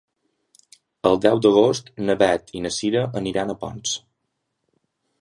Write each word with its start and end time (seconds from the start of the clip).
El 1.09 1.19
deu 1.25 1.41
d'agost 1.47 1.93
na 2.07 2.17
Beth 2.23 2.51
i 2.61 2.65
na 2.67 2.75
Cira 2.81 3.07
aniran 3.23 3.57
a 3.57 3.61
Ponts. 3.67 3.97